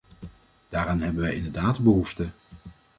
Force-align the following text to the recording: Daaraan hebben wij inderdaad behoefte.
Daaraan 0.69 0.99
hebben 0.99 1.21
wij 1.21 1.35
inderdaad 1.35 1.79
behoefte. 1.83 2.29